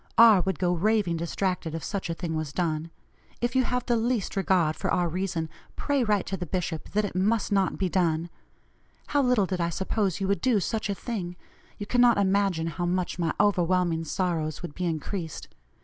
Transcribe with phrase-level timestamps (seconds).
[0.17, 0.41] R.
[0.41, 2.89] would go raving distracted if such a thing was done.
[3.39, 7.05] If you have the least regard for our reason, pray write to the bishop that
[7.05, 8.31] it must not be done.
[9.09, 11.35] How little did I suppose you would do such a thing;
[11.77, 15.49] you cannot imagine how much my overwhelming sorrows would be increased.